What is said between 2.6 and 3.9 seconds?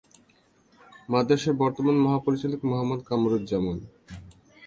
Muhammad Kamruzzaman.